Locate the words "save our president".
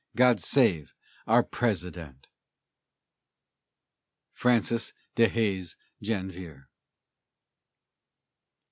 0.41-2.25